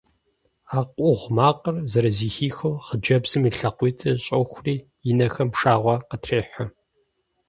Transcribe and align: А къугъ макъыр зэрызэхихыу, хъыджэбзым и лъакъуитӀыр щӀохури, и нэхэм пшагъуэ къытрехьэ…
А 0.77 0.79
къугъ 0.93 1.25
макъыр 1.35 1.75
зэрызэхихыу, 1.91 2.81
хъыджэбзым 2.85 3.43
и 3.49 3.51
лъакъуитӀыр 3.57 4.17
щӀохури, 4.25 4.77
и 5.09 5.11
нэхэм 5.17 5.49
пшагъуэ 5.53 5.95
къытрехьэ… 6.09 6.65